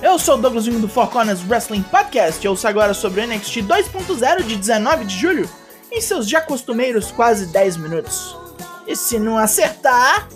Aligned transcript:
Eu 0.00 0.16
sou 0.16 0.36
o 0.36 0.40
Douglas 0.40 0.64
Jung 0.64 0.78
do 0.78 0.88
Four 0.88 1.08
Corners 1.08 1.40
Wrestling 1.48 1.82
Podcast 1.82 2.44
e 2.44 2.48
ouço 2.48 2.68
agora 2.68 2.94
sobre 2.94 3.20
o 3.20 3.26
NXT 3.26 3.62
2.0 3.62 4.44
de 4.44 4.54
19 4.54 5.06
de 5.06 5.18
julho, 5.18 5.50
em 5.90 6.00
seus 6.00 6.28
já 6.28 6.40
costumeiros 6.40 7.10
quase 7.10 7.46
10 7.46 7.78
minutos. 7.78 8.36
E 8.86 8.94
se 8.94 9.18
não 9.18 9.36
acertar. 9.36 10.28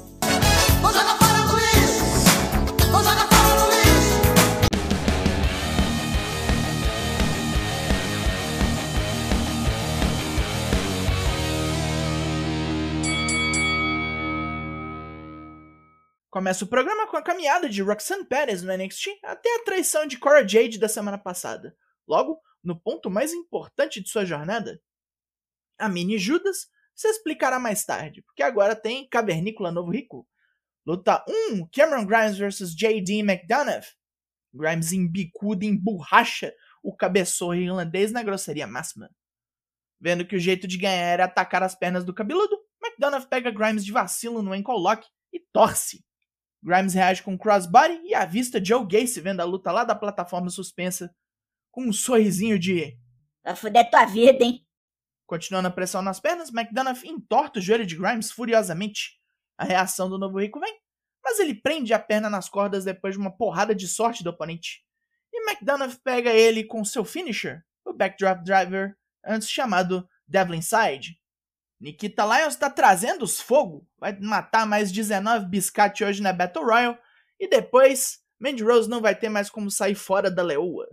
Começa 16.33 16.65
o 16.65 16.67
programa 16.67 17.07
com 17.09 17.19
a 17.19 17.23
caminhada 17.23 17.69
de 17.69 17.83
Roxanne 17.83 18.25
Perez 18.25 18.63
no 18.63 18.75
NXT 18.75 19.19
até 19.23 19.55
a 19.55 19.65
traição 19.65 20.07
de 20.07 20.17
Cora 20.17 20.49
Jade 20.49 20.79
da 20.79 20.89
semana 20.89 21.19
passada. 21.19 21.77
Logo, 22.09 22.41
no 22.65 22.75
ponto 22.75 23.11
mais 23.11 23.35
importante 23.35 24.01
de 24.01 24.09
sua 24.09 24.25
jornada, 24.25 24.81
a 25.79 25.91
mini 25.91 26.17
Judas 26.17 26.71
se 26.95 27.07
explicará 27.07 27.59
mais 27.59 27.85
tarde, 27.85 28.23
porque 28.23 28.43
agora 28.43 28.75
tem 28.75 29.07
Cavernícola 29.11 29.71
Novo 29.71 29.91
Rico. 29.91 30.27
Luta 30.87 31.23
1: 31.53 31.69
Cameron 31.71 32.07
Grimes 32.07 32.39
vs 32.39 32.75
JD 32.75 33.19
McDonough. 33.19 33.85
Grimes 34.55 34.91
embicuda 34.91 35.67
em 35.67 35.77
borracha 35.77 36.55
o 36.83 36.97
cabeçorro 36.97 37.57
irlandês 37.57 38.11
na 38.11 38.23
grosseria 38.23 38.67
máxima. 38.67 39.11
Vendo 40.01 40.25
que 40.25 40.37
o 40.37 40.41
jeito 40.41 40.67
de 40.67 40.79
ganhar 40.79 41.05
era 41.09 41.25
atacar 41.27 41.63
as 41.63 41.75
pernas 41.75 42.07
do 42.07 42.15
cabeludo, 42.15 42.57
McDonough 42.83 43.29
pega 43.29 43.51
Grimes 43.51 43.85
de 43.85 43.93
vacilo 43.93 44.43
no 44.43 44.55
ankle 44.55 44.79
lock 44.79 45.07
e 45.31 45.39
torce. 45.39 46.03
Grimes 46.63 46.95
reage 46.95 47.23
com 47.23 47.33
um 47.33 47.39
crossbody 47.39 48.01
e 48.05 48.15
avista 48.15 48.65
Joe 48.65 48.87
Gacy 48.87 49.21
vendo 49.21 49.41
a 49.41 49.45
luta 49.45 49.73
lá 49.73 49.85
da 49.85 49.95
plataforma 49.95 50.49
suspensa 50.49 51.15
com 51.71 51.85
um 51.85 51.93
sorrisinho 51.93 52.59
de 52.59 52.97
Vai 53.45 53.57
fuder 53.57 53.91
tua 53.91 54.05
vida, 54.05 54.45
hein? 54.45 54.65
Continuando 55.27 55.67
a 55.67 55.71
pressão 55.71 56.03
nas 56.03 56.21
pernas, 56.21 56.51
McDonough 56.53 57.05
entorta 57.05 57.59
o 57.59 57.63
joelho 57.63 57.87
de 57.87 57.97
Grimes 57.97 58.31
furiosamente. 58.31 59.19
A 59.59 59.65
reação 59.65 60.09
do 60.09 60.19
novo 60.19 60.39
rico 60.39 60.61
vem, 60.61 60.79
mas 61.25 61.41
ele 61.41 61.55
prende 61.55 61.93
a 61.93 61.99
perna 61.99 62.31
nas 62.31 62.49
cordas 62.49 62.85
depois 62.85 63.15
de 63.15 63.21
uma 63.21 63.37
porrada 63.37 63.75
de 63.75 63.89
sorte 63.89 64.23
do 64.23 64.31
oponente. 64.31 64.85
E 65.33 65.51
McDonough 65.51 65.99
pega 66.05 66.31
ele 66.31 66.65
com 66.65 66.85
seu 66.85 67.05
finisher, 67.05 67.65
o 67.85 67.93
backdrop 67.93 68.45
driver, 68.45 68.97
antes 69.25 69.49
chamado 69.49 70.09
Devil 70.29 70.61
Side. 70.63 71.19
Nikita 71.83 72.25
Lyons 72.25 72.55
está 72.55 72.71
trazendo 72.71 73.25
os 73.25 73.41
fogo, 73.41 73.85
vai 73.99 74.17
matar 74.21 74.65
mais 74.65 74.93
19 74.93 75.47
biscate 75.47 76.05
hoje 76.05 76.23
na 76.23 76.33
Battle 76.33 76.65
Royale, 76.65 76.97
e 77.41 77.49
depois 77.49 78.21
Mandy 78.39 78.63
Rose 78.63 78.89
não 78.89 79.01
vai 79.01 79.17
ter 79.17 79.29
mais 79.29 79.51
como 79.51 79.69
sair 79.69 79.97
fora 79.97 80.31
da 80.31 80.45
leoa. 80.45 80.89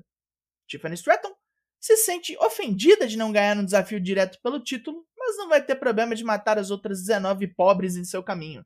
Tiffany 0.68 0.96
Stratton 0.96 1.32
se 1.80 1.96
sente 1.96 2.36
ofendida 2.40 3.08
de 3.08 3.20
não 3.20 3.32
ganhar 3.32 3.56
um 3.56 3.64
desafio 3.64 4.00
direto 4.00 4.42
pelo 4.42 4.60
título, 4.60 5.06
mas 5.16 5.38
não 5.38 5.48
vai 5.48 5.64
ter 5.64 5.76
problema 5.76 6.16
de 6.16 6.24
matar 6.24 6.58
as 6.58 6.72
outras 6.72 7.02
19 7.02 7.50
pobres 7.50 7.96
em 7.96 8.04
seu 8.04 8.24
caminho. 8.24 8.66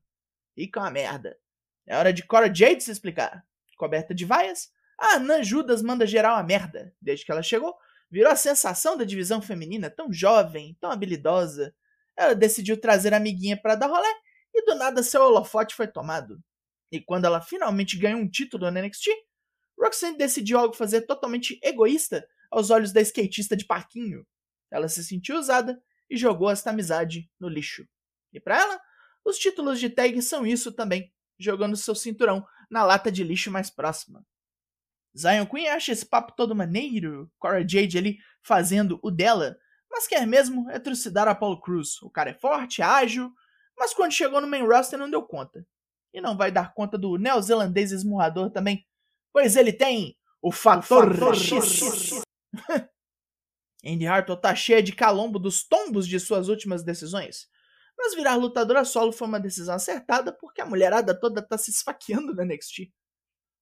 Fica 0.55 0.79
uma 0.79 0.89
merda. 0.89 1.37
É 1.85 1.97
hora 1.97 2.13
de 2.13 2.23
Cora 2.23 2.47
Jade 2.47 2.81
se 2.81 2.91
explicar. 2.91 3.45
Coberta 3.77 4.15
de 4.15 4.23
vaias, 4.23 4.71
a 4.97 5.15
Anã 5.15 5.43
Judas 5.43 5.81
manda 5.81 6.07
gerar 6.07 6.35
uma 6.35 6.43
merda. 6.43 6.95
Desde 7.01 7.25
que 7.25 7.31
ela 7.33 7.43
chegou, 7.43 7.75
virou 8.09 8.31
a 8.31 8.37
sensação 8.37 8.95
da 8.95 9.03
divisão 9.03 9.41
feminina, 9.41 9.89
tão 9.89 10.11
jovem, 10.13 10.77
tão 10.79 10.89
habilidosa. 10.89 11.75
Ela 12.17 12.33
decidiu 12.33 12.79
trazer 12.79 13.13
a 13.13 13.17
amiguinha 13.17 13.59
para 13.59 13.75
dar 13.75 13.87
rolé 13.87 14.13
e 14.53 14.65
do 14.65 14.75
nada 14.75 15.01
seu 15.01 15.21
holofote 15.23 15.75
foi 15.75 15.87
tomado. 15.87 16.39
E 16.91 17.01
quando 17.01 17.25
ela 17.25 17.41
finalmente 17.41 17.97
ganhou 17.97 18.19
um 18.19 18.29
título 18.29 18.69
no 18.69 18.81
NXT, 18.81 19.09
Roxanne 19.79 20.17
decidiu 20.17 20.59
algo 20.59 20.75
fazer 20.75 21.01
totalmente 21.01 21.59
egoísta 21.63 22.27
aos 22.51 22.69
olhos 22.69 22.91
da 22.91 23.01
skatista 23.01 23.57
de 23.57 23.65
parquinho. 23.65 24.25
Ela 24.69 24.87
se 24.87 25.03
sentiu 25.03 25.37
usada 25.37 25.81
e 26.09 26.15
jogou 26.15 26.51
esta 26.51 26.69
amizade 26.69 27.29
no 27.39 27.49
lixo. 27.49 27.87
E 28.31 28.39
para 28.39 28.59
ela, 28.59 28.79
os 29.25 29.37
títulos 29.37 29.79
de 29.79 29.89
tag 29.89 30.21
são 30.21 30.45
isso 30.45 30.71
também, 30.71 31.11
jogando 31.39 31.75
seu 31.75 31.95
cinturão 31.95 32.45
na 32.69 32.83
lata 32.83 33.11
de 33.11 33.23
lixo 33.23 33.49
mais 33.49 33.69
próxima. 33.69 34.23
Zion 35.17 35.45
Queen 35.45 35.67
acha 35.67 35.91
esse 35.91 36.05
papo 36.05 36.33
todo 36.35 36.55
maneiro, 36.55 37.31
Cora 37.37 37.67
Jade 37.67 37.97
ali 37.97 38.17
fazendo 38.41 38.99
o 39.03 39.11
dela, 39.11 39.57
mas 39.93 40.07
quer 40.07 40.25
mesmo 40.25 40.69
é 40.71 40.79
trucidar 40.79 41.27
Apollo 41.27 41.61
Cruz. 41.61 42.01
O 42.01 42.09
cara 42.09 42.31
é 42.31 42.33
forte, 42.33 42.81
ágil, 42.81 43.31
mas 43.77 43.93
quando 43.93 44.11
chegou 44.11 44.41
no 44.41 44.47
main 44.47 44.65
roster 44.65 44.97
não 44.97 45.09
deu 45.09 45.21
conta. 45.21 45.65
E 46.11 46.19
não 46.19 46.35
vai 46.35 46.51
dar 46.51 46.73
conta 46.73 46.97
do 46.97 47.15
neozelandês 47.17 47.91
esmurrador 47.91 48.49
também, 48.49 48.85
pois 49.31 49.55
ele 49.55 49.71
tem 49.71 50.17
o 50.41 50.51
fator, 50.51 51.13
fator 51.13 51.35
X. 51.35 52.23
Andy 53.85 54.07
Hartwell 54.07 54.37
tá 54.37 54.55
cheia 54.55 54.81
de 54.81 54.93
calombo 54.93 55.37
dos 55.37 55.63
tombos 55.63 56.07
de 56.07 56.19
suas 56.19 56.47
últimas 56.47 56.83
decisões. 56.83 57.47
Mas 57.95 58.15
virar 58.15 58.35
lutadora 58.35 58.83
solo 58.83 59.11
foi 59.11 59.27
uma 59.27 59.39
decisão 59.39 59.75
acertada 59.75 60.33
porque 60.33 60.61
a 60.61 60.65
mulherada 60.65 61.13
toda 61.17 61.41
tá 61.41 61.57
se 61.57 61.69
esfaqueando 61.69 62.33
na 62.33 62.45
NXT. 62.45 62.91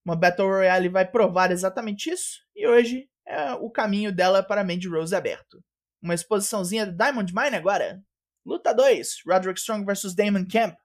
Uma 0.06 0.16
Battle 0.16 0.48
Royale 0.48 0.88
vai 0.88 1.06
provar 1.06 1.52
exatamente 1.52 2.10
isso, 2.10 2.40
e 2.56 2.66
hoje 2.66 3.10
é 3.28 3.54
o 3.54 3.70
caminho 3.70 4.12
dela 4.12 4.42
para 4.42 4.64
Mandy 4.64 4.88
Rose 4.88 5.16
aberto. 5.16 5.64
Uma 6.02 6.16
exposiçãozinha 6.16 6.86
do 6.86 6.98
Diamond 6.98 7.32
Mine 7.34 7.56
agora. 7.56 8.04
Luta 8.44 8.74
2, 8.74 9.22
Roderick 9.26 9.60
Strong 9.60 9.86
vs 9.86 10.16
Damon 10.16 10.48
Camp. 10.48 10.76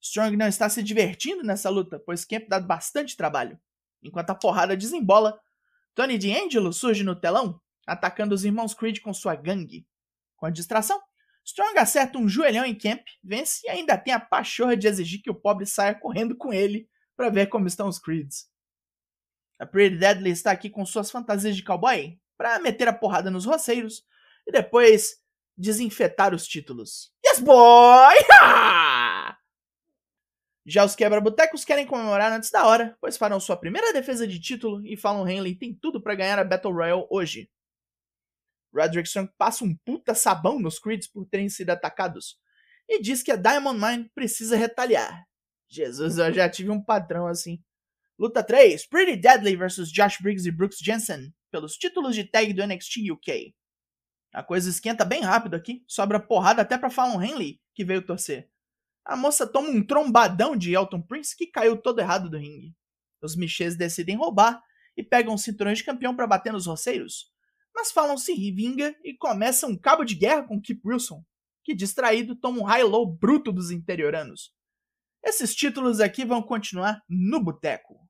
Strong 0.00 0.36
não 0.36 0.48
está 0.48 0.68
se 0.70 0.82
divertindo 0.82 1.42
nessa 1.42 1.68
luta, 1.68 2.00
pois 2.00 2.24
Camp 2.24 2.48
dá 2.48 2.58
bastante 2.58 3.16
trabalho. 3.16 3.60
Enquanto 4.02 4.30
a 4.30 4.34
porrada 4.34 4.74
desembola, 4.74 5.38
Tony 5.94 6.16
D'Angelo 6.16 6.72
surge 6.72 7.04
no 7.04 7.14
telão, 7.14 7.60
atacando 7.86 8.34
os 8.34 8.44
irmãos 8.44 8.72
Creed 8.72 9.00
com 9.00 9.12
sua 9.12 9.34
gangue. 9.34 9.86
Com 10.36 10.46
a 10.46 10.50
distração, 10.50 10.98
Strong 11.44 11.78
acerta 11.78 12.18
um 12.18 12.26
joelhão 12.26 12.64
em 12.64 12.74
Camp, 12.74 13.02
vence 13.22 13.66
e 13.66 13.68
ainda 13.68 13.98
tem 13.98 14.14
a 14.14 14.20
pachorra 14.20 14.74
de 14.74 14.86
exigir 14.86 15.20
que 15.22 15.30
o 15.30 15.34
pobre 15.34 15.66
saia 15.66 15.94
correndo 15.94 16.34
com 16.34 16.50
ele 16.50 16.88
para 17.14 17.28
ver 17.28 17.48
como 17.48 17.66
estão 17.66 17.88
os 17.88 17.98
Creeds. 17.98 18.48
A 19.58 19.66
Pretty 19.66 19.98
Deadly 19.98 20.30
está 20.30 20.50
aqui 20.50 20.70
com 20.70 20.86
suas 20.86 21.10
fantasias 21.10 21.54
de 21.54 21.62
cowboy 21.62 22.18
para 22.38 22.58
meter 22.60 22.88
a 22.88 22.92
porrada 22.94 23.30
nos 23.30 23.44
roceiros 23.44 24.02
e 24.50 24.52
depois 24.52 25.16
desinfetar 25.56 26.34
os 26.34 26.46
títulos. 26.46 27.12
Yes, 27.24 27.38
boy! 27.38 28.14
Já 30.66 30.84
os 30.84 30.94
quebra-botecos 30.94 31.64
querem 31.64 31.86
comemorar 31.86 32.30
antes 32.32 32.50
da 32.50 32.66
hora, 32.66 32.96
pois 33.00 33.16
farão 33.16 33.40
sua 33.40 33.56
primeira 33.56 33.92
defesa 33.92 34.26
de 34.26 34.38
título 34.38 34.84
e 34.84 34.96
Fallon 34.96 35.26
Henley 35.26 35.54
tem 35.54 35.74
tudo 35.74 36.02
para 36.02 36.14
ganhar 36.14 36.38
a 36.38 36.44
Battle 36.44 36.74
Royale 36.74 37.06
hoje. 37.10 37.50
Roderick 38.74 39.08
Strong 39.08 39.32
passa 39.38 39.64
um 39.64 39.74
puta 39.84 40.14
sabão 40.14 40.60
nos 40.60 40.78
Creeds 40.78 41.08
por 41.08 41.26
terem 41.26 41.48
sido 41.48 41.70
atacados 41.70 42.38
e 42.88 43.00
diz 43.00 43.22
que 43.22 43.32
a 43.32 43.36
Diamond 43.36 43.80
Mine 43.80 44.10
precisa 44.14 44.56
retaliar. 44.56 45.24
Jesus, 45.68 46.18
eu 46.18 46.32
já 46.32 46.48
tive 46.48 46.70
um 46.70 46.82
padrão 46.82 47.26
assim. 47.26 47.62
Luta 48.18 48.42
3: 48.42 48.86
Pretty 48.86 49.16
Deadly 49.16 49.56
vs 49.56 49.90
Josh 49.90 50.18
Briggs 50.20 50.46
e 50.46 50.52
Brooks 50.52 50.78
Jensen 50.78 51.32
pelos 51.50 51.74
títulos 51.74 52.14
de 52.14 52.24
tag 52.24 52.52
do 52.52 52.64
NXT 52.66 53.10
UK. 53.12 53.54
A 54.32 54.42
coisa 54.42 54.70
esquenta 54.70 55.04
bem 55.04 55.22
rápido 55.22 55.54
aqui, 55.54 55.84
sobra 55.88 56.20
porrada 56.20 56.62
até 56.62 56.78
pra 56.78 56.90
Fallon 56.90 57.20
Henley, 57.20 57.60
que 57.74 57.84
veio 57.84 58.04
torcer. 58.04 58.48
A 59.04 59.16
moça 59.16 59.46
toma 59.46 59.70
um 59.70 59.84
trombadão 59.84 60.56
de 60.56 60.72
Elton 60.72 61.02
Prince 61.02 61.36
que 61.36 61.46
caiu 61.46 61.76
todo 61.76 62.00
errado 62.00 62.30
do 62.30 62.38
ringue. 62.38 62.74
Os 63.22 63.36
Michês 63.36 63.76
decidem 63.76 64.16
roubar 64.16 64.62
e 64.96 65.02
pegam 65.02 65.34
os 65.34 65.42
cinturões 65.42 65.78
de 65.78 65.84
campeão 65.84 66.14
para 66.14 66.26
bater 66.26 66.52
nos 66.52 66.66
roceiros, 66.66 67.30
mas 67.74 67.90
Fallon 67.90 68.16
se 68.16 68.34
vinga 68.52 68.94
e 69.04 69.16
começa 69.16 69.66
um 69.66 69.76
cabo 69.76 70.04
de 70.04 70.14
guerra 70.14 70.42
com 70.42 70.60
Kip 70.60 70.80
Wilson, 70.84 71.24
que 71.64 71.74
distraído 71.74 72.36
toma 72.36 72.60
um 72.60 72.64
high-low 72.64 73.06
bruto 73.06 73.52
dos 73.52 73.70
interioranos. 73.70 74.52
Esses 75.24 75.54
títulos 75.54 76.00
aqui 76.00 76.24
vão 76.24 76.42
continuar 76.42 77.02
no 77.08 77.42
boteco. 77.42 78.08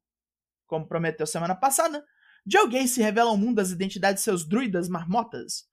Como 0.66 0.86
prometeu 0.86 1.26
semana 1.26 1.54
passada, 1.54 2.04
Joe 2.46 2.68
Gacy 2.68 3.02
revela 3.02 3.30
ao 3.30 3.36
mundo 3.36 3.58
as 3.58 3.70
identidades 3.70 4.20
de 4.20 4.24
seus 4.24 4.46
druidas 4.46 4.88
marmotas. 4.88 5.69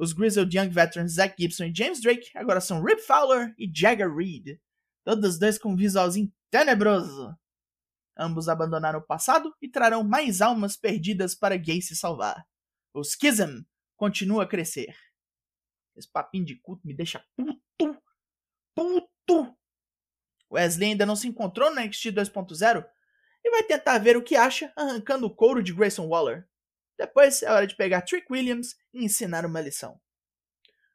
Os 0.00 0.14
Grizzled 0.14 0.56
Young 0.56 0.70
Veterans 0.70 1.12
Zack 1.12 1.34
Gibson 1.38 1.64
e 1.64 1.74
James 1.74 2.00
Drake 2.00 2.30
agora 2.34 2.58
são 2.58 2.82
Rip 2.82 3.02
Fowler 3.02 3.54
e 3.58 3.70
Jagger 3.70 4.10
Reed, 4.10 4.58
todos 5.04 5.38
dois 5.38 5.58
com 5.58 5.72
um 5.72 5.76
visualzinho 5.76 6.32
tenebroso. 6.50 7.36
Ambos 8.16 8.48
abandonaram 8.48 9.00
o 9.00 9.06
passado 9.06 9.54
e 9.60 9.68
trarão 9.68 10.02
mais 10.02 10.40
almas 10.40 10.74
perdidas 10.74 11.34
para 11.34 11.58
Gacy 11.58 11.94
salvar. 11.94 12.46
O 12.94 13.04
Schism 13.04 13.62
continua 13.94 14.44
a 14.44 14.46
crescer. 14.46 14.96
Esse 15.94 16.10
papinho 16.10 16.46
de 16.46 16.56
culto 16.56 16.86
me 16.86 16.94
deixa 16.94 17.22
puto, 17.36 18.02
puto. 18.74 19.54
Wesley 20.50 20.92
ainda 20.92 21.04
não 21.04 21.14
se 21.14 21.28
encontrou 21.28 21.68
no 21.74 21.78
NXT 21.78 22.06
2.0 22.06 22.86
e 23.44 23.50
vai 23.50 23.64
tentar 23.64 23.98
ver 23.98 24.16
o 24.16 24.24
que 24.24 24.34
acha 24.34 24.72
arrancando 24.74 25.26
o 25.26 25.34
couro 25.34 25.62
de 25.62 25.74
Grayson 25.74 26.08
Waller. 26.08 26.48
Depois 27.00 27.42
é 27.42 27.50
hora 27.50 27.66
de 27.66 27.74
pegar 27.74 28.02
Trick 28.02 28.30
Williams 28.30 28.76
e 28.92 29.02
ensinar 29.02 29.46
uma 29.46 29.58
lição. 29.58 29.98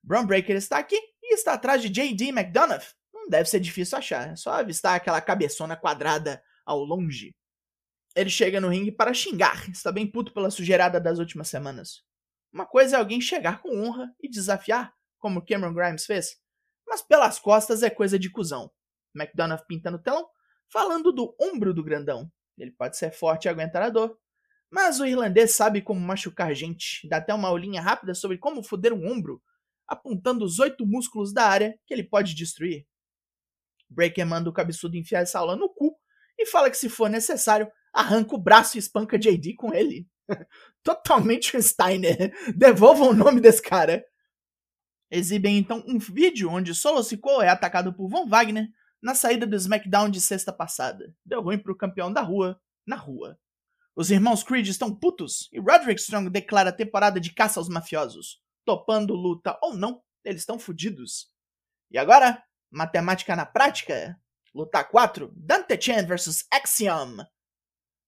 Braun 0.03 0.27
Breaker 0.27 0.55
está 0.55 0.77
aqui 0.77 0.95
e 0.95 1.33
está 1.33 1.53
atrás 1.53 1.81
de 1.81 1.89
J.D. 1.89 2.27
McDonough, 2.27 2.93
não 3.11 3.27
deve 3.27 3.49
ser 3.49 3.59
difícil 3.59 3.97
achar, 3.97 4.31
é 4.31 4.35
só 4.35 4.51
avistar 4.51 4.93
aquela 4.93 5.19
cabeçona 5.19 5.75
quadrada 5.75 6.43
ao 6.63 6.77
longe. 6.77 7.35
Ele 8.15 8.29
chega 8.29 8.61
no 8.61 8.67
ringue 8.69 8.91
para 8.91 9.15
xingar, 9.15 9.67
está 9.71 9.91
bem 9.91 10.05
puto 10.05 10.31
pela 10.31 10.51
sujeirada 10.51 11.01
das 11.01 11.17
últimas 11.17 11.47
semanas. 11.47 12.03
Uma 12.53 12.67
coisa 12.67 12.97
é 12.97 12.99
alguém 12.99 13.19
chegar 13.19 13.63
com 13.63 13.75
honra 13.75 14.13
e 14.21 14.29
desafiar, 14.29 14.93
como 15.17 15.43
Cameron 15.43 15.73
Grimes 15.73 16.05
fez, 16.05 16.37
mas 16.87 17.01
pelas 17.01 17.39
costas 17.39 17.81
é 17.81 17.89
coisa 17.89 18.19
de 18.19 18.29
cuzão. 18.29 18.71
McDonough 19.15 19.65
pintando 19.67 19.97
o 19.97 20.01
telão, 20.03 20.29
falando 20.71 21.11
do 21.11 21.35
ombro 21.41 21.73
do 21.73 21.83
grandão. 21.83 22.31
Ele 22.59 22.71
pode 22.71 22.95
ser 22.95 23.09
forte 23.11 23.45
e 23.45 23.49
aguentar 23.49 23.81
a 23.81 23.89
dor, 23.89 24.15
mas 24.71 24.99
o 24.99 25.05
irlandês 25.05 25.55
sabe 25.55 25.81
como 25.81 25.99
machucar 25.99 26.53
gente, 26.53 27.07
dá 27.07 27.17
até 27.17 27.33
uma 27.33 27.47
aulinha 27.47 27.81
rápida 27.81 28.13
sobre 28.13 28.37
como 28.37 28.63
foder 28.63 28.93
um 28.93 29.11
ombro, 29.11 29.41
apontando 29.87 30.43
os 30.43 30.59
oito 30.59 30.85
músculos 30.85 31.33
da 31.33 31.45
área 31.45 31.77
que 31.85 31.93
ele 31.93 32.03
pode 32.03 32.33
destruir. 32.33 32.85
Breaker 33.89 34.25
manda 34.25 34.49
o 34.49 34.53
cabeçudo 34.53 34.97
enfiar 34.97 35.21
essa 35.21 35.39
aula 35.39 35.55
no 35.55 35.69
cu 35.69 35.95
e 36.37 36.45
fala 36.45 36.69
que 36.69 36.77
se 36.77 36.89
for 36.89 37.09
necessário, 37.09 37.71
arranca 37.93 38.35
o 38.35 38.41
braço 38.41 38.77
e 38.77 38.79
espanca 38.79 39.17
JD 39.17 39.55
com 39.55 39.73
ele. 39.73 40.07
Totalmente 40.83 41.61
Steiner. 41.61 42.33
Devolvam 42.55 43.09
o 43.09 43.13
nome 43.13 43.39
desse 43.39 43.61
cara. 43.61 44.03
Exibem 45.09 45.57
então 45.57 45.83
um 45.87 45.97
vídeo 45.97 46.49
onde 46.49 46.73
Solo 46.73 47.03
Sikoa 47.03 47.45
é 47.45 47.49
atacado 47.49 47.93
por 47.93 48.09
Von 48.09 48.27
Wagner 48.27 48.67
na 49.01 49.13
saída 49.13 49.45
do 49.45 49.55
SmackDown 49.55 50.09
de 50.09 50.19
sexta 50.19 50.51
passada. 50.51 51.13
Deu 51.23 51.41
ruim 51.41 51.59
pro 51.59 51.77
campeão 51.77 52.11
da 52.11 52.21
rua, 52.21 52.59
na 52.85 52.95
rua. 52.95 53.37
Os 53.95 54.11
irmãos 54.11 54.43
Creed 54.43 54.67
estão 54.67 54.93
putos 54.93 55.47
e 55.53 55.59
Roderick 55.59 56.01
Strong 56.01 56.29
declara 56.29 56.71
temporada 56.71 57.19
de 57.19 57.33
caça 57.33 57.59
aos 57.59 57.69
mafiosos. 57.69 58.41
Topando 58.65 59.13
luta 59.13 59.57
ou 59.61 59.73
não, 59.73 60.03
eles 60.23 60.41
estão 60.41 60.59
fodidos. 60.59 61.31
E 61.89 61.97
agora, 61.97 62.43
matemática 62.69 63.35
na 63.35 63.45
prática. 63.45 64.19
Luta 64.53 64.83
4, 64.83 65.31
Dante 65.35 65.79
Chan 65.79 66.05
vs 66.05 66.45
Axiom. 66.51 67.25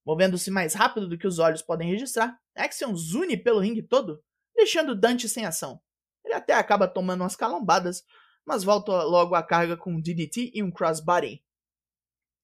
Movendo-se 0.05 0.51
mais 0.51 0.73
rápido 0.73 1.07
do 1.07 1.17
que 1.17 1.27
os 1.27 1.39
olhos 1.39 1.61
podem 1.61 1.89
registrar, 1.89 2.37
Axiom 2.55 2.95
zune 2.95 3.37
pelo 3.37 3.59
ringue 3.59 3.83
todo, 3.83 4.21
deixando 4.55 4.95
Dante 4.95 5.29
sem 5.29 5.45
ação. 5.45 5.81
Ele 6.25 6.33
até 6.33 6.53
acaba 6.53 6.87
tomando 6.87 7.21
umas 7.21 7.35
calombadas, 7.35 8.03
mas 8.45 8.63
volta 8.63 8.91
logo 9.03 9.35
à 9.35 9.43
carga 9.43 9.77
com 9.77 9.93
um 9.93 10.01
DDT 10.01 10.51
e 10.53 10.63
um 10.63 10.71
crossbody. 10.71 11.41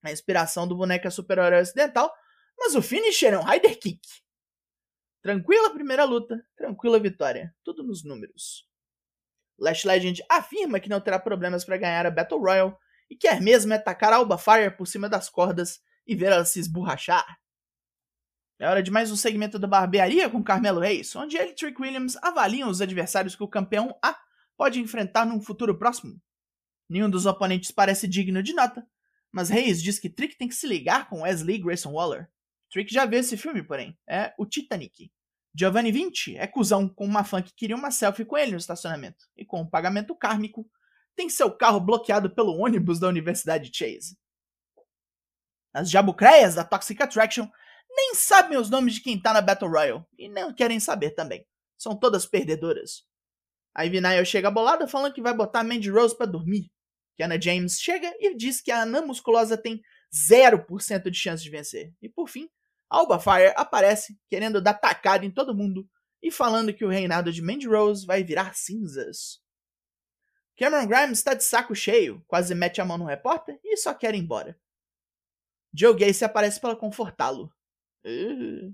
A 0.01 0.11
inspiração 0.11 0.67
do 0.67 0.75
boneco 0.75 1.07
é 1.07 1.09
super-herói 1.09 1.61
ocidental, 1.61 2.13
mas 2.63 2.75
o 2.75 2.81
finisher 2.81 3.33
é 3.33 3.37
um 3.37 3.43
Rider 3.43 3.77
Kick. 3.77 3.99
Tranquila 5.21 5.73
primeira 5.73 6.05
luta, 6.05 6.41
tranquila 6.55 6.97
vitória, 6.97 7.53
tudo 7.61 7.83
nos 7.83 8.05
números. 8.05 8.65
Lash 9.59 9.83
Legend 9.83 10.23
afirma 10.29 10.79
que 10.79 10.87
não 10.87 11.01
terá 11.01 11.19
problemas 11.19 11.65
para 11.65 11.75
ganhar 11.75 12.05
a 12.05 12.11
Battle 12.11 12.39
Royale 12.39 12.73
e 13.09 13.17
quer 13.17 13.41
mesmo 13.41 13.73
atacar 13.73 14.13
Alba 14.13 14.37
Fire 14.37 14.71
por 14.77 14.87
cima 14.87 15.09
das 15.09 15.29
cordas 15.29 15.81
e 16.07 16.15
ver 16.15 16.31
ela 16.31 16.45
se 16.45 16.57
esborrachar. 16.57 17.37
É 18.57 18.69
hora 18.69 18.81
de 18.81 18.89
mais 18.89 19.11
um 19.11 19.17
segmento 19.17 19.59
da 19.59 19.67
barbearia 19.67 20.29
com 20.29 20.41
Carmelo 20.41 20.79
Reis, 20.79 21.13
onde 21.17 21.35
ele 21.35 21.51
e 21.51 21.55
Trick 21.55 21.81
Williams 21.81 22.15
avaliam 22.23 22.69
os 22.69 22.79
adversários 22.79 23.35
que 23.35 23.43
o 23.43 23.47
campeão 23.47 23.93
A 24.01 24.17
pode 24.55 24.79
enfrentar 24.79 25.25
num 25.25 25.41
futuro 25.41 25.77
próximo. 25.77 26.17
Nenhum 26.87 27.09
dos 27.09 27.25
oponentes 27.25 27.71
parece 27.71 28.07
digno 28.07 28.41
de 28.41 28.53
nota, 28.53 28.87
mas 29.33 29.49
Reis 29.49 29.83
diz 29.83 29.99
que 29.99 30.09
Trick 30.09 30.37
tem 30.37 30.47
que 30.47 30.55
se 30.55 30.65
ligar 30.65 31.09
com 31.09 31.23
Wesley 31.23 31.57
Grayson 31.57 31.91
Waller. 31.91 32.29
Trick 32.73 32.91
já 32.91 33.05
viu 33.05 33.19
esse 33.19 33.37
filme, 33.37 33.61
porém, 33.61 33.95
é 34.09 34.33
o 34.35 34.47
Titanic. 34.47 35.11
Giovanni 35.53 35.91
Vinci 35.91 36.35
é 36.35 36.47
cuzão 36.47 36.89
com 36.89 37.05
uma 37.05 37.23
fã 37.23 37.39
que 37.39 37.53
queria 37.53 37.75
uma 37.75 37.91
selfie 37.91 38.25
com 38.25 38.35
ele 38.35 38.53
no 38.53 38.57
estacionamento, 38.57 39.27
e 39.37 39.45
com 39.45 39.61
um 39.61 39.69
pagamento 39.69 40.15
kármico, 40.15 40.67
tem 41.15 41.29
seu 41.29 41.55
carro 41.55 41.79
bloqueado 41.79 42.33
pelo 42.33 42.57
ônibus 42.57 42.99
da 42.99 43.07
Universidade 43.07 43.69
Chase. 43.71 44.17
As 45.71 45.91
jabucreias 45.91 46.55
da 46.55 46.63
Toxic 46.63 46.99
Attraction 46.99 47.47
nem 47.91 48.15
sabem 48.15 48.57
os 48.57 48.71
nomes 48.71 48.95
de 48.95 49.01
quem 49.01 49.21
tá 49.21 49.31
na 49.31 49.41
Battle 49.41 49.69
Royale, 49.69 50.03
e 50.17 50.27
não 50.27 50.51
querem 50.51 50.79
saber 50.79 51.11
também. 51.11 51.45
São 51.77 51.95
todas 51.95 52.25
perdedoras. 52.25 53.05
A 53.75 53.83
Nile 53.83 54.25
chega 54.25 54.49
bolada 54.49 54.87
falando 54.87 55.13
que 55.13 55.21
vai 55.21 55.35
botar 55.35 55.63
Mandy 55.63 55.91
Rose 55.91 56.17
para 56.17 56.25
dormir. 56.25 56.71
Kiana 57.15 57.39
James 57.39 57.79
chega 57.79 58.11
e 58.19 58.35
diz 58.35 58.61
que 58.61 58.71
a 58.71 58.81
anã 58.81 59.03
musculosa 59.05 59.55
tem 59.55 59.79
0% 60.11 61.11
de 61.11 61.17
chance 61.19 61.43
de 61.43 61.51
vencer. 61.51 61.93
E 62.01 62.09
por 62.09 62.27
fim, 62.27 62.49
Alba 62.93 63.19
Fire 63.19 63.53
aparece 63.55 64.15
querendo 64.29 64.61
dar 64.61 64.75
tacada 64.75 65.25
em 65.25 65.31
todo 65.31 65.55
mundo 65.55 65.89
e 66.21 66.29
falando 66.29 66.73
que 66.73 66.85
o 66.85 66.89
reinado 66.89 67.33
de 67.33 67.41
Mandy 67.41 67.67
Rose 67.67 68.05
vai 68.05 68.23
virar 68.23 68.53
cinzas. 68.53 69.41
Cameron 70.55 70.87
Grimes 70.87 71.17
está 71.17 71.33
de 71.33 71.43
saco 71.43 71.73
cheio, 71.73 72.23
quase 72.27 72.53
mete 72.53 72.79
a 72.79 72.85
mão 72.85 72.97
no 72.97 73.05
repórter 73.05 73.59
e 73.63 73.75
só 73.77 73.95
quer 73.95 74.13
ir 74.13 74.19
embora. 74.19 74.55
Joe 75.73 75.97
Gacy 75.97 76.23
aparece 76.23 76.61
para 76.61 76.75
confortá-lo. 76.75 77.51
Uh. 78.05 78.71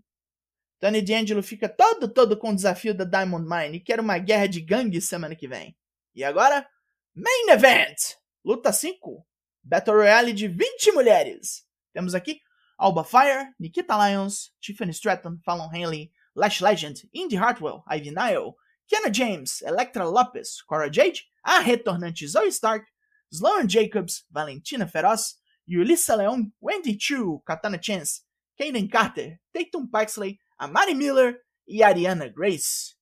Tony 0.80 1.02
D'Angelo 1.02 1.42
fica 1.42 1.70
todo 1.70 2.14
todo 2.14 2.38
com 2.38 2.52
o 2.52 2.56
desafio 2.56 2.94
da 2.94 3.06
Diamond 3.06 3.48
Mine 3.48 3.78
e 3.78 3.80
quer 3.80 4.02
uma 4.02 4.18
guerra 4.18 4.48
de 4.48 4.60
gangue 4.60 5.00
semana 5.00 5.36
que 5.36 5.48
vem. 5.48 5.78
E 6.14 6.26
agora, 6.26 6.70
Main 7.16 7.50
Event! 7.52 8.18
Luta 8.44 8.74
5. 8.74 9.26
Battle 9.64 9.96
Royale 9.96 10.34
de 10.34 10.48
20 10.50 10.92
mulheres. 10.92 11.66
Temos 11.94 12.14
aqui 12.14 12.42
Alba 12.80 13.04
Fire, 13.04 13.54
Nikita 13.60 13.98
Lyons, 13.98 14.52
Tiffany 14.62 14.94
Stratton, 14.94 15.40
Fallon 15.44 15.70
Henley, 15.70 16.12
Lash 16.34 16.62
Legend, 16.62 17.02
Indy 17.14 17.36
Hartwell, 17.36 17.84
Ivy 17.88 18.12
Nile, 18.12 18.56
Kiana 18.90 19.12
James, 19.12 19.62
Electra 19.62 20.08
Lopez, 20.08 20.62
Cora 20.62 20.90
Jade, 20.90 21.22
a 21.44 21.60
retornante 21.60 22.26
Zoe 22.26 22.52
Stark, 22.52 22.86
Sloan 23.32 23.68
Jacobs, 23.68 24.24
Valentina 24.32 24.88
Feroz, 24.88 25.36
Yulissa 25.68 26.16
Leon, 26.16 26.52
Wendy 26.62 26.98
Chu, 26.98 27.44
Katana 27.46 27.78
Chance, 27.78 28.22
Kaden 28.58 28.90
Carter, 28.90 29.40
Tatum 29.54 29.86
Paxley, 29.88 30.40
Amari 30.58 30.94
Miller 30.94 31.38
e 31.68 31.84
Ariana 31.84 32.30
Grace. 32.30 32.96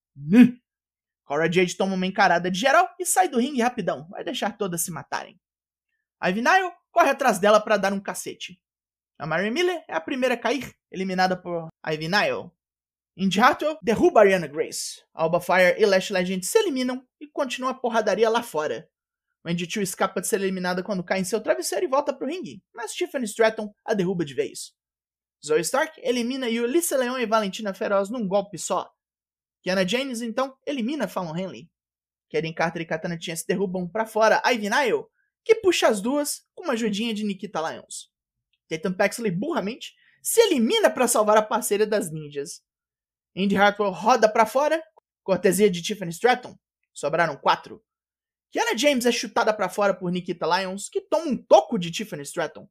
Cora 1.23 1.51
Jade 1.51 1.77
toma 1.77 1.93
uma 1.93 2.05
encarada 2.07 2.49
de 2.49 2.57
geral 2.57 2.89
e 2.99 3.05
sai 3.05 3.29
do 3.29 3.37
ringue 3.37 3.61
rapidão, 3.61 4.07
vai 4.09 4.23
deixar 4.23 4.57
todas 4.57 4.81
se 4.81 4.91
matarem. 4.91 5.39
Ivy 6.23 6.41
Nile 6.41 6.71
corre 6.91 7.11
atrás 7.11 7.37
dela 7.37 7.59
para 7.59 7.77
dar 7.77 7.93
um 7.93 7.99
cacete. 7.99 8.59
A 9.19 9.25
Mary 9.25 9.49
Miller 9.49 9.83
é 9.87 9.95
a 9.95 10.01
primeira 10.01 10.35
a 10.35 10.37
cair, 10.37 10.75
eliminada 10.91 11.35
por 11.35 11.69
Ivy 11.83 12.07
Nile. 12.07 12.51
Indy 13.15 13.39
Hartwell 13.39 13.79
derruba 13.81 14.19
Ariana 14.19 14.45
Grace. 14.45 15.03
Alba 15.11 15.41
Fire 15.41 15.75
e 15.79 15.85
Lash 15.87 16.11
Legend 16.11 16.45
se 16.45 16.59
eliminam 16.59 17.03
e 17.19 17.27
continua 17.27 17.71
a 17.71 17.73
porradaria 17.73 18.29
lá 18.29 18.43
fora. 18.43 18.87
Wendy 19.43 19.67
Chu 19.67 19.81
escapa 19.81 20.21
de 20.21 20.27
ser 20.27 20.39
eliminada 20.39 20.83
quando 20.83 21.03
cai 21.03 21.19
em 21.19 21.23
seu 21.23 21.41
travesseiro 21.41 21.85
e 21.85 21.89
volta 21.89 22.13
pro 22.13 22.27
ringue, 22.27 22.61
mas 22.75 22.93
Tiffany 22.93 23.25
Stratton 23.25 23.73
a 23.83 23.95
derruba 23.95 24.23
de 24.23 24.35
vez. 24.35 24.73
Zoe 25.43 25.61
Stark 25.61 25.99
elimina 26.03 26.45
Ulysses 26.45 26.99
Leon 26.99 27.17
e 27.17 27.25
Valentina 27.25 27.73
Feroz 27.73 28.11
num 28.11 28.27
golpe 28.27 28.59
só. 28.59 28.87
Kiana 29.63 29.87
James, 29.87 30.21
então, 30.21 30.55
elimina 30.63 31.07
Fallon 31.07 31.35
Henley. 31.35 31.67
Karen 32.29 32.53
Carter 32.53 32.83
e 32.83 32.85
Katana 32.85 33.17
Chance 33.19 33.45
derrubam 33.47 33.89
para 33.89 34.05
fora 34.05 34.43
Ivy 34.45 34.69
Nile, 34.69 35.05
que 35.43 35.55
puxa 35.55 35.87
as 35.87 36.01
duas 36.01 36.45
com 36.53 36.65
uma 36.65 36.73
ajudinha 36.73 37.15
de 37.15 37.23
Nikita 37.23 37.59
Lyons. 37.67 38.11
Tatum 38.67 38.93
Paxley 38.93 39.31
burramente 39.31 39.95
se 40.21 40.41
elimina 40.41 40.89
para 40.89 41.07
salvar 41.07 41.37
a 41.37 41.41
parceira 41.41 41.85
das 41.85 42.11
ninjas. 42.11 42.61
Indy 43.35 43.55
Hartwell 43.55 43.91
roda 43.91 44.27
para 44.27 44.45
fora, 44.45 44.83
cortesia 45.23 45.69
de 45.69 45.81
Tiffany 45.81 46.11
Stratton. 46.11 46.57
Sobraram 46.93 47.37
quatro. 47.37 47.83
Kiana 48.51 48.77
James 48.77 49.05
é 49.05 49.11
chutada 49.11 49.53
para 49.53 49.69
fora 49.69 49.93
por 49.93 50.11
Nikita 50.11 50.45
Lyons, 50.45 50.89
que 50.89 51.01
toma 51.01 51.27
um 51.27 51.37
toco 51.37 51.77
de 51.77 51.91
Tiffany 51.91 52.23
Stratton. 52.23 52.67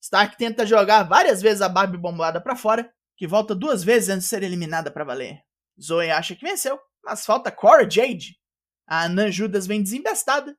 Stark 0.00 0.36
tenta 0.36 0.66
jogar 0.66 1.02
várias 1.04 1.42
vezes 1.42 1.62
a 1.62 1.68
Barbie 1.68 1.98
bombada 1.98 2.40
para 2.40 2.56
fora, 2.56 2.92
que 3.16 3.26
volta 3.26 3.54
duas 3.54 3.82
vezes 3.82 4.08
antes 4.08 4.24
de 4.24 4.30
ser 4.30 4.42
eliminada 4.42 4.90
para 4.90 5.04
valer. 5.04 5.42
Zoe 5.80 6.10
acha 6.10 6.36
que 6.36 6.44
venceu, 6.44 6.78
mas 7.02 7.24
falta 7.24 7.50
Cora 7.50 7.88
Jade. 7.88 8.38
A 8.86 9.04
Anã 9.04 9.30
Judas 9.30 9.66
vem 9.66 9.82
desembestada 9.82 10.56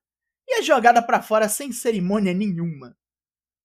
e 0.48 0.60
é 0.60 0.62
jogada 0.62 1.02
para 1.02 1.22
fora 1.22 1.48
sem 1.48 1.72
cerimônia 1.72 2.34
nenhuma. 2.34 2.98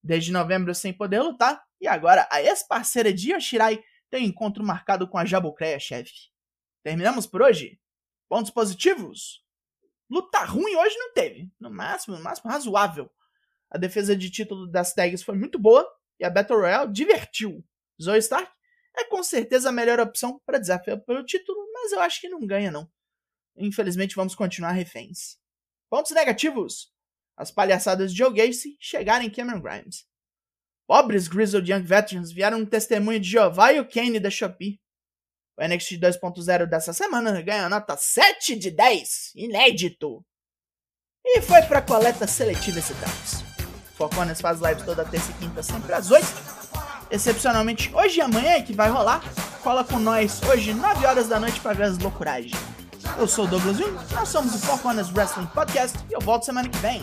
Desde 0.04 0.30
novembro 0.30 0.74
sem 0.74 0.92
poder 0.92 1.22
lutar, 1.22 1.64
e 1.80 1.88
agora 1.88 2.28
a 2.30 2.42
ex-parceira 2.42 3.10
de 3.10 3.32
Yoshirai 3.32 3.82
tem 4.10 4.26
encontro 4.26 4.62
marcado 4.62 5.08
com 5.08 5.16
a 5.16 5.24
Jabucreia 5.24 5.80
chefe. 5.80 6.30
Terminamos 6.82 7.26
por 7.26 7.40
hoje? 7.40 7.80
Pontos 8.28 8.50
positivos? 8.50 9.42
Luta 10.10 10.44
ruim 10.44 10.76
hoje 10.76 10.94
não 10.98 11.14
teve. 11.14 11.50
No 11.58 11.70
máximo, 11.70 12.18
no 12.18 12.22
máximo 12.22 12.50
razoável. 12.50 13.10
A 13.70 13.78
defesa 13.78 14.14
de 14.14 14.30
título 14.30 14.66
das 14.66 14.92
tags 14.92 15.22
foi 15.22 15.36
muito 15.36 15.58
boa 15.58 15.90
e 16.20 16.24
a 16.24 16.28
Battle 16.28 16.60
Royale 16.60 16.92
divertiu. 16.92 17.64
Zoe 18.00 18.18
Stark 18.18 18.52
é 18.94 19.04
com 19.04 19.22
certeza 19.22 19.70
a 19.70 19.72
melhor 19.72 19.98
opção 19.98 20.38
para 20.44 20.58
desafiar 20.58 21.00
pelo 21.00 21.24
título, 21.24 21.58
mas 21.72 21.92
eu 21.92 22.00
acho 22.00 22.20
que 22.20 22.28
não 22.28 22.46
ganha 22.46 22.70
não. 22.70 22.86
Infelizmente 23.56 24.14
vamos 24.14 24.34
continuar 24.34 24.72
reféns. 24.72 25.38
Pontos 25.88 26.12
negativos. 26.12 26.93
As 27.36 27.50
palhaçadas 27.50 28.12
de 28.12 28.18
Joe 28.18 28.32
Gacy 28.32 28.76
chegaram 28.80 29.24
em 29.24 29.30
Cameron 29.30 29.60
Grimes. 29.60 30.04
Pobres 30.86 31.28
Grizzled 31.28 31.70
Young 31.70 31.82
Veterans 31.82 32.30
vieram 32.30 32.58
um 32.58 32.66
testemunho 32.66 33.18
de 33.18 33.30
Jeová 33.30 33.72
e 33.72 33.80
o 33.80 33.88
Kane 33.88 34.20
da 34.20 34.30
Shopee. 34.30 34.80
O 35.56 35.64
NXT 35.66 35.98
2.0 35.98 36.66
dessa 36.66 36.92
semana 36.92 37.40
ganha 37.40 37.68
nota 37.68 37.96
7 37.96 38.56
de 38.56 38.70
10, 38.70 39.32
inédito. 39.34 40.24
E 41.24 41.40
foi 41.40 41.62
pra 41.62 41.80
coleta 41.80 42.26
seletiva 42.26 42.80
esse 42.80 42.92
Traps. 42.94 43.42
Foconas 43.94 44.40
faz 44.40 44.60
lives 44.60 44.84
toda 44.84 45.04
terça 45.04 45.30
e 45.30 45.34
quinta, 45.34 45.62
sempre 45.62 45.92
às 45.92 46.10
8. 46.10 46.26
Excepcionalmente 47.10 47.94
hoje 47.94 48.18
e 48.18 48.20
amanhã 48.20 48.50
é 48.50 48.62
que 48.62 48.72
vai 48.72 48.90
rolar. 48.90 49.22
Cola 49.62 49.84
com 49.84 49.98
nós 49.98 50.42
hoje, 50.42 50.74
9 50.74 51.06
horas 51.06 51.28
da 51.28 51.40
noite, 51.40 51.60
pra 51.60 51.72
ver 51.72 51.84
as 51.84 51.98
loucuragens. 51.98 52.73
Eu 53.16 53.28
sou 53.28 53.44
o 53.44 53.48
Douglas 53.48 53.76
Jung, 53.76 53.96
nós 54.12 54.28
somos 54.28 54.54
o 54.54 54.58
Four 54.58 54.78
Corners 54.80 55.10
Wrestling 55.12 55.46
Podcast 55.46 55.98
e 56.10 56.14
eu 56.14 56.20
volto 56.20 56.44
semana 56.44 56.68
que 56.68 56.78
vem. 56.78 57.00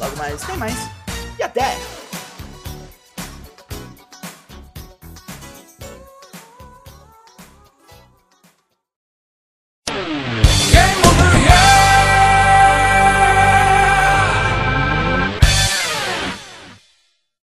Logo 0.00 0.16
mais 0.16 0.42
tem 0.42 0.56
mais. 0.56 0.76
E 1.38 1.42
até! 1.42 2.07